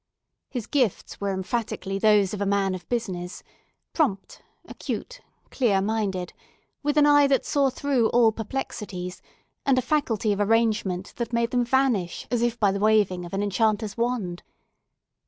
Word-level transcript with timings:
His 0.49 0.65
gifts 0.65 1.21
were 1.21 1.29
emphatically 1.31 1.99
those 1.99 2.33
of 2.33 2.41
a 2.41 2.45
man 2.47 2.73
of 2.73 2.89
business; 2.89 3.43
prompt, 3.93 4.41
acute, 4.65 5.21
clear 5.51 5.79
minded; 5.79 6.33
with 6.81 6.97
an 6.97 7.05
eye 7.05 7.27
that 7.27 7.45
saw 7.45 7.69
through 7.69 8.09
all 8.09 8.31
perplexities, 8.31 9.21
and 9.63 9.77
a 9.77 9.81
faculty 9.83 10.33
of 10.33 10.39
arrangement 10.39 11.13
that 11.17 11.31
made 11.33 11.51
them 11.51 11.63
vanish 11.65 12.25
as 12.31 12.55
by 12.57 12.71
the 12.71 12.79
waving 12.79 13.25
of 13.25 13.33
an 13.35 13.43
enchanter's 13.43 13.95
wand. 13.95 14.41